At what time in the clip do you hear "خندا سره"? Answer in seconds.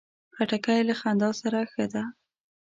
1.01-1.59